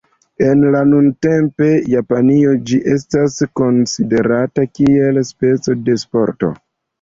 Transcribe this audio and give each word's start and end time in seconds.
En 0.43 0.61
la 0.75 0.79
nuntempa 0.91 1.67
Japanio 1.95 2.53
ĝi 2.71 2.79
estas 2.95 3.37
konsiderata 3.61 4.67
kiel 4.79 5.21
speco 5.29 5.77
de 5.91 6.01
sporto. 6.07 6.53